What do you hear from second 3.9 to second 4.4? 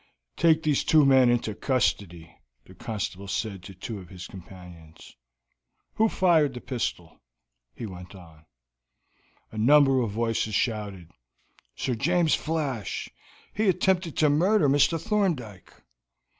of his